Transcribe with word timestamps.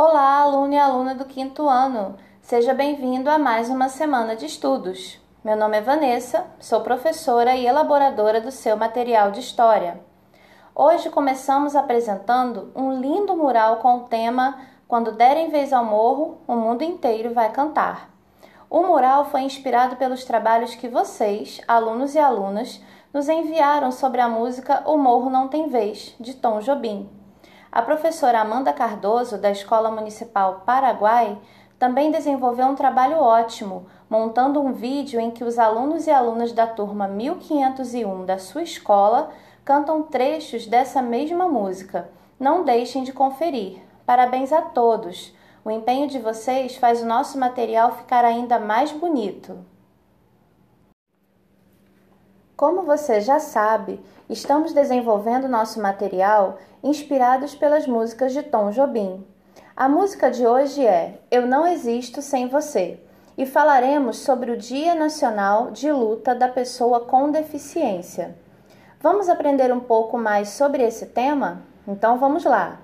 Olá, 0.00 0.42
aluno 0.42 0.72
e 0.72 0.78
aluna 0.78 1.12
do 1.12 1.24
quinto 1.24 1.68
ano! 1.68 2.14
Seja 2.40 2.72
bem-vindo 2.72 3.28
a 3.28 3.36
mais 3.36 3.68
uma 3.68 3.88
semana 3.88 4.36
de 4.36 4.46
estudos. 4.46 5.20
Meu 5.42 5.56
nome 5.56 5.76
é 5.76 5.80
Vanessa, 5.80 6.46
sou 6.60 6.82
professora 6.82 7.56
e 7.56 7.66
elaboradora 7.66 8.40
do 8.40 8.52
seu 8.52 8.76
material 8.76 9.32
de 9.32 9.40
história. 9.40 10.00
Hoje 10.72 11.10
começamos 11.10 11.74
apresentando 11.74 12.70
um 12.76 13.00
lindo 13.00 13.36
mural 13.36 13.78
com 13.78 13.96
o 13.96 14.04
tema 14.04 14.60
Quando 14.86 15.10
derem 15.10 15.50
vez 15.50 15.72
ao 15.72 15.84
morro, 15.84 16.38
o 16.46 16.54
mundo 16.54 16.84
inteiro 16.84 17.34
vai 17.34 17.50
cantar. 17.50 18.08
O 18.70 18.84
mural 18.84 19.24
foi 19.24 19.40
inspirado 19.40 19.96
pelos 19.96 20.24
trabalhos 20.24 20.76
que 20.76 20.86
vocês, 20.86 21.60
alunos 21.66 22.14
e 22.14 22.20
alunas, 22.20 22.80
nos 23.12 23.28
enviaram 23.28 23.90
sobre 23.90 24.20
a 24.20 24.28
música 24.28 24.80
O 24.86 24.96
Morro 24.96 25.28
Não 25.28 25.48
Tem 25.48 25.68
Vez, 25.68 26.14
de 26.20 26.34
Tom 26.34 26.60
Jobim. 26.60 27.10
A 27.70 27.82
professora 27.82 28.40
Amanda 28.40 28.72
Cardoso, 28.72 29.36
da 29.36 29.50
Escola 29.50 29.90
Municipal 29.90 30.62
Paraguai, 30.64 31.38
também 31.78 32.10
desenvolveu 32.10 32.66
um 32.66 32.74
trabalho 32.74 33.18
ótimo, 33.18 33.86
montando 34.08 34.60
um 34.60 34.72
vídeo 34.72 35.20
em 35.20 35.30
que 35.30 35.44
os 35.44 35.58
alunos 35.58 36.06
e 36.06 36.10
alunas 36.10 36.50
da 36.52 36.66
turma 36.66 37.06
1501 37.06 38.24
da 38.24 38.38
sua 38.38 38.62
escola 38.62 39.30
cantam 39.64 40.02
trechos 40.02 40.66
dessa 40.66 41.02
mesma 41.02 41.46
música. 41.46 42.10
Não 42.40 42.64
deixem 42.64 43.04
de 43.04 43.12
conferir. 43.12 43.80
Parabéns 44.06 44.52
a 44.52 44.62
todos! 44.62 45.36
O 45.62 45.70
empenho 45.70 46.08
de 46.08 46.18
vocês 46.18 46.76
faz 46.76 47.02
o 47.02 47.06
nosso 47.06 47.38
material 47.38 47.92
ficar 47.92 48.24
ainda 48.24 48.58
mais 48.58 48.90
bonito. 48.90 49.58
Como 52.58 52.82
você 52.82 53.20
já 53.20 53.38
sabe, 53.38 54.00
estamos 54.28 54.72
desenvolvendo 54.72 55.46
nosso 55.46 55.80
material 55.80 56.58
inspirados 56.82 57.54
pelas 57.54 57.86
músicas 57.86 58.32
de 58.32 58.42
Tom 58.42 58.72
Jobim. 58.72 59.24
A 59.76 59.88
música 59.88 60.28
de 60.28 60.44
hoje 60.44 60.84
é 60.84 61.20
Eu 61.30 61.46
Não 61.46 61.64
Existo 61.64 62.20
Sem 62.20 62.48
Você 62.48 62.98
e 63.36 63.46
falaremos 63.46 64.18
sobre 64.18 64.50
o 64.50 64.56
Dia 64.56 64.96
Nacional 64.96 65.70
de 65.70 65.92
Luta 65.92 66.34
da 66.34 66.48
Pessoa 66.48 66.98
com 66.98 67.30
Deficiência. 67.30 68.36
Vamos 69.00 69.28
aprender 69.28 69.72
um 69.72 69.78
pouco 69.78 70.18
mais 70.18 70.48
sobre 70.48 70.82
esse 70.82 71.06
tema? 71.06 71.62
Então 71.86 72.18
vamos 72.18 72.44
lá! 72.44 72.80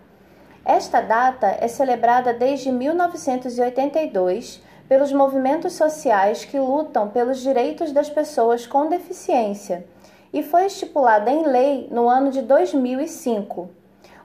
Esta 0.65 1.01
data 1.01 1.48
é 1.48 1.67
celebrada 1.67 2.33
desde 2.33 2.70
1982 2.70 4.63
pelos 4.89 5.13
movimentos 5.13 5.73
sociais 5.73 6.45
que 6.45 6.59
lutam 6.59 7.09
pelos 7.09 7.41
direitos 7.41 7.93
das 7.93 8.11
pessoas 8.11 8.67
com 8.67 8.89
deficiência 8.89 9.87
e 10.33 10.43
foi 10.43 10.67
estipulada 10.67 11.31
em 11.31 11.47
lei 11.47 11.89
no 11.91 12.09
ano 12.09 12.31
de 12.31 12.43
2005. 12.43 13.71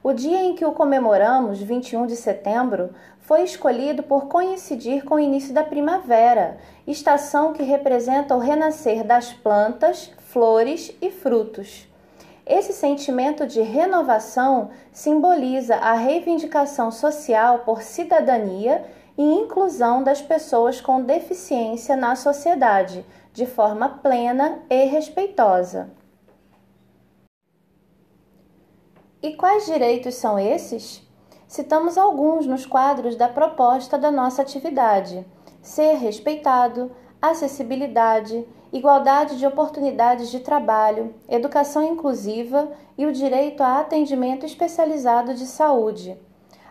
O 0.02 0.12
dia 0.12 0.42
em 0.42 0.56
que 0.56 0.66
o 0.66 0.72
comemoramos, 0.72 1.62
21 1.62 2.08
de 2.08 2.16
setembro, 2.16 2.90
foi 3.20 3.44
escolhido 3.44 4.02
por 4.02 4.28
coincidir 4.28 5.06
com 5.06 5.16
o 5.16 5.20
início 5.20 5.54
da 5.54 5.64
primavera, 5.64 6.58
estação 6.88 7.54
que 7.54 7.62
representa 7.62 8.36
o 8.36 8.40
renascer 8.40 9.04
das 9.04 9.32
plantas, 9.32 10.12
flores 10.18 10.92
e 11.00 11.12
frutos. 11.12 11.88
Esse 12.44 12.74
sentimento 12.74 13.46
de 13.46 13.62
renovação 13.62 14.72
simboliza 14.92 15.76
a 15.76 15.94
reivindicação 15.94 16.92
social 16.92 17.60
por 17.60 17.84
cidadania 17.84 18.84
e 19.20 19.22
inclusão 19.22 20.02
das 20.02 20.22
pessoas 20.22 20.80
com 20.80 21.04
deficiência 21.04 21.98
na 21.98 22.16
sociedade, 22.16 23.06
de 23.34 23.46
forma 23.46 23.90
plena 23.90 24.60
e 24.70 24.86
respeitosa. 24.86 25.90
E 29.22 29.36
quais 29.36 29.66
direitos 29.66 30.16
são 30.16 30.40
esses? 30.40 31.06
Citamos 31.50 31.98
alguns 31.98 32.48
nos 32.48 32.66
quadros 32.66 33.18
da 33.18 33.28
proposta 33.28 33.98
da 33.98 34.10
nossa 34.10 34.42
atividade: 34.42 35.28
ser 35.62 35.96
respeitado, 35.96 36.90
acessibilidade, 37.22 38.48
igualdade 38.72 39.38
de 39.38 39.46
oportunidades 39.46 40.30
de 40.30 40.40
trabalho, 40.40 41.14
educação 41.28 41.84
inclusiva 41.84 42.72
e 42.98 43.06
o 43.06 43.12
direito 43.12 43.64
a 43.64 43.82
atendimento 43.82 44.46
especializado 44.46 45.34
de 45.34 45.46
saúde. 45.46 46.18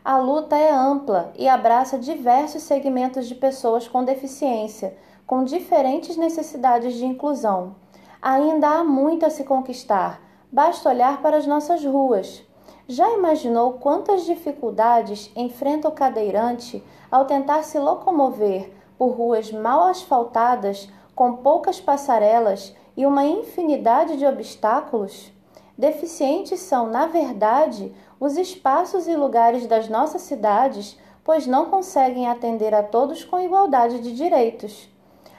A 0.09 0.17
luta 0.17 0.57
é 0.57 0.73
ampla 0.73 1.31
e 1.37 1.47
abraça 1.47 1.99
diversos 1.99 2.63
segmentos 2.63 3.29
de 3.29 3.35
pessoas 3.35 3.87
com 3.87 4.03
deficiência, 4.03 4.97
com 5.27 5.45
diferentes 5.45 6.17
necessidades 6.17 6.95
de 6.95 7.05
inclusão. 7.05 7.77
Ainda 8.23 8.71
há 8.71 8.83
muito 8.83 9.27
a 9.27 9.29
se 9.29 9.45
conquistar, 9.45 10.19
basta 10.51 10.89
olhar 10.89 11.21
para 11.21 11.37
as 11.37 11.47
nossas 11.47 11.85
ruas. 11.85 12.43
Já 12.89 13.13
imaginou 13.13 13.75
quantas 13.75 14.25
dificuldades 14.25 15.31
enfrenta 15.37 15.89
o 15.89 15.93
cadeirante 15.93 16.83
ao 17.11 17.27
tentar 17.27 17.63
se 17.63 17.79
locomover 17.79 18.73
por 18.97 19.09
ruas 19.09 19.53
mal 19.53 19.89
asfaltadas, 19.89 20.89
com 21.15 21.35
poucas 21.35 21.83
passarelas 21.83 22.75
e 22.97 23.05
uma 23.05 23.27
infinidade 23.27 24.17
de 24.17 24.25
obstáculos? 24.25 25.31
Deficientes 25.79 26.59
são, 26.59 26.91
na 26.91 27.07
verdade, 27.07 27.95
os 28.19 28.37
espaços 28.37 29.07
e 29.07 29.15
lugares 29.15 29.65
das 29.65 29.89
nossas 29.89 30.23
cidades, 30.23 30.99
pois 31.23 31.47
não 31.47 31.67
conseguem 31.67 32.27
atender 32.27 32.75
a 32.75 32.83
todos 32.83 33.25
com 33.25 33.39
igualdade 33.39 34.01
de 34.01 34.13
direitos. 34.13 34.91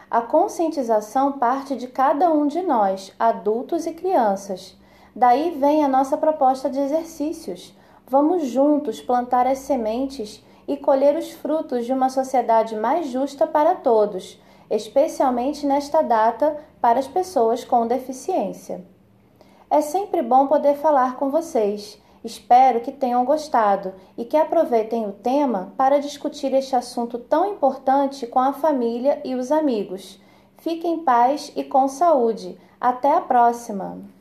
A 0.10 0.22
conscientização 0.22 1.34
parte 1.34 1.76
de 1.76 1.88
cada 1.88 2.32
um 2.32 2.48
de 2.48 2.62
nós, 2.62 3.14
adultos 3.20 3.86
e 3.86 3.92
crianças. 3.92 4.78
Daí 5.14 5.52
vem 5.60 5.84
a 5.84 5.90
nossa 5.90 6.16
proposta 6.16 6.70
de 6.70 6.80
exercícios. 6.80 7.76
Vamos 8.08 8.46
juntos 8.46 9.02
plantar 9.02 9.46
as 9.46 9.60
sementes 9.60 10.42
e 10.66 10.78
colher 10.78 11.18
os 11.18 11.32
frutos 11.32 11.86
de 11.86 11.92
uma 11.92 12.10
sociedade 12.10 12.78
mais 12.78 13.08
justa 13.08 13.46
para 13.46 13.76
todos, 13.76 14.42
especialmente 14.70 15.66
nesta 15.66 16.02
data 16.02 16.56
para 16.80 16.98
as 16.98 17.10
pessoas 17.10 17.66
com 17.66 17.86
deficiência. 17.86 18.86
É 19.70 19.82
sempre 19.82 20.22
bom 20.22 20.48
poder 20.48 20.76
falar 20.78 21.16
com 21.16 21.30
vocês. 21.30 22.02
Espero 22.24 22.82
que 22.82 22.92
tenham 22.92 23.24
gostado 23.24 23.94
e 24.18 24.26
que 24.26 24.36
aproveitem 24.36 25.06
o 25.06 25.14
tema 25.14 25.74
para 25.78 26.00
discutir 26.00 26.54
este 26.54 26.76
assunto 26.76 27.18
tão 27.18 27.54
importante 27.54 28.28
com 28.28 28.40
a 28.40 28.52
família 28.52 29.22
e 29.24 29.36
os 29.36 29.52
amigos. 29.52 30.20
Fiquem 30.58 30.96
em 30.96 31.04
paz 31.04 31.52
e 31.56 31.64
com 31.64 31.88
saúde. 31.88 32.58
Até 32.82 33.16
a 33.16 33.22
próxima! 33.22 34.19